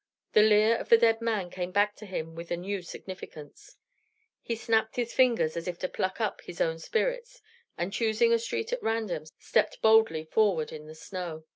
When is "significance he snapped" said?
2.81-4.95